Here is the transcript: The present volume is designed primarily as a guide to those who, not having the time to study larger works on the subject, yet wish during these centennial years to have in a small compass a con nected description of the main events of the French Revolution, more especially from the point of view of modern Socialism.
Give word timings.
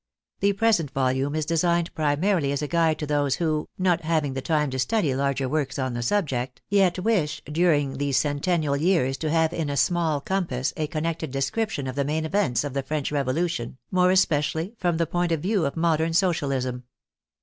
The 0.39 0.53
present 0.53 0.89
volume 0.89 1.35
is 1.35 1.45
designed 1.45 1.93
primarily 1.93 2.51
as 2.51 2.63
a 2.63 2.67
guide 2.67 2.97
to 2.97 3.05
those 3.05 3.35
who, 3.35 3.69
not 3.77 4.01
having 4.01 4.33
the 4.33 4.41
time 4.41 4.71
to 4.71 4.79
study 4.79 5.13
larger 5.13 5.47
works 5.47 5.77
on 5.77 5.93
the 5.93 6.01
subject, 6.01 6.59
yet 6.69 6.97
wish 6.97 7.43
during 7.45 7.99
these 7.99 8.17
centennial 8.17 8.75
years 8.75 9.15
to 9.17 9.29
have 9.29 9.53
in 9.53 9.69
a 9.69 9.77
small 9.77 10.19
compass 10.19 10.73
a 10.75 10.87
con 10.87 11.03
nected 11.03 11.29
description 11.29 11.85
of 11.85 11.93
the 11.95 12.03
main 12.03 12.25
events 12.25 12.63
of 12.63 12.73
the 12.73 12.81
French 12.81 13.11
Revolution, 13.11 13.77
more 13.91 14.09
especially 14.09 14.73
from 14.79 14.97
the 14.97 15.05
point 15.05 15.31
of 15.31 15.39
view 15.41 15.67
of 15.67 15.77
modern 15.77 16.13
Socialism. 16.13 16.85